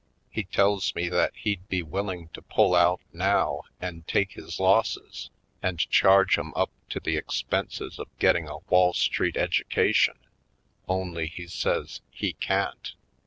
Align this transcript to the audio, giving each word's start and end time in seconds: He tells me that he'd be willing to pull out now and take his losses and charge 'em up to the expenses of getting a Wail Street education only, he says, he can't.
He 0.31 0.45
tells 0.45 0.95
me 0.95 1.09
that 1.09 1.31
he'd 1.35 1.69
be 1.69 1.83
willing 1.83 2.29
to 2.29 2.41
pull 2.41 2.73
out 2.73 3.01
now 3.13 3.61
and 3.79 4.07
take 4.07 4.31
his 4.31 4.59
losses 4.59 5.29
and 5.61 5.77
charge 5.77 6.39
'em 6.39 6.53
up 6.55 6.71
to 6.89 6.99
the 6.99 7.17
expenses 7.17 7.99
of 7.99 8.07
getting 8.17 8.49
a 8.49 8.57
Wail 8.67 8.93
Street 8.93 9.37
education 9.37 10.17
only, 10.87 11.27
he 11.27 11.45
says, 11.45 12.01
he 12.09 12.33
can't. 12.33 12.95